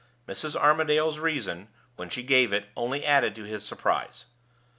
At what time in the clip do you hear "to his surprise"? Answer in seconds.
3.35-4.25